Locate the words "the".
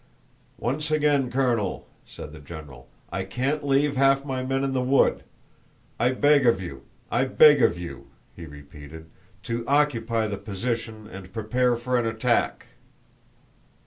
2.33-2.39, 4.73-4.81, 10.25-10.37